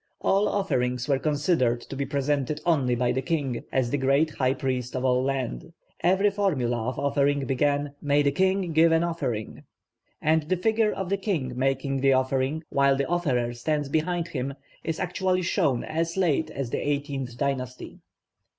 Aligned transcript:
All 0.21 0.47
offerings 0.47 1.07
were 1.07 1.19
considered 1.19 1.79
to 1.81 1.95
be 1.95 2.07
presented 2.07 2.59
only 2.65 2.95
by 2.95 3.11
the 3.11 3.21
king, 3.21 3.63
as 3.71 3.91
the 3.91 3.99
great 3.99 4.31
high 4.31 4.55
priest 4.55 4.95
of 4.95 5.05
all 5.05 5.21
the 5.21 5.27
land. 5.27 5.73
Every 5.99 6.31
formula 6.31 6.87
of 6.89 6.97
offering 6.97 7.45
began 7.45 7.93
'May 8.01 8.23
the 8.23 8.31
king 8.31 8.73
give 8.73 8.91
an 8.91 9.03
offering'; 9.03 9.63
and 10.19 10.41
the 10.49 10.57
figure 10.57 10.91
of 10.91 11.09
the 11.09 11.17
king 11.17 11.53
making 11.55 11.99
the 12.01 12.13
offering, 12.13 12.63
while 12.69 12.95
the 12.95 13.05
offerer 13.07 13.53
stands 13.53 13.89
behind 13.89 14.29
him, 14.29 14.55
is 14.83 14.99
actually 14.99 15.43
shown 15.43 15.83
as 15.83 16.17
late 16.17 16.49
as 16.49 16.71
the 16.71 16.79
eighteenth 16.79 17.37
dynasty. 17.37 17.99